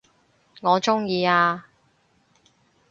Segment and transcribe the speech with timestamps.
[0.61, 1.67] 我鍾意啊